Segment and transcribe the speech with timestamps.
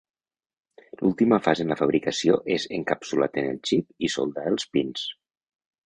[1.01, 5.11] L'última fase en la fabricació és encapsulat en el xip i soldar els pins.